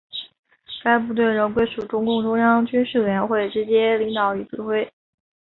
[0.83, 4.91] 该部队仍归属中共中央军事委员会直接领导与指挥。